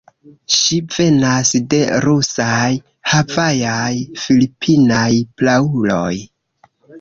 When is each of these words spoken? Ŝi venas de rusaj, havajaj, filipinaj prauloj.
Ŝi 0.59 0.77
venas 0.93 1.51
de 1.73 1.81
rusaj, 2.05 2.69
havajaj, 3.11 3.91
filipinaj 4.23 5.07
prauloj. 5.43 6.17